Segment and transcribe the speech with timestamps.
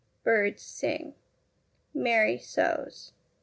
[0.23, 1.13] Birds sing.
[1.93, 3.11] Mary sews.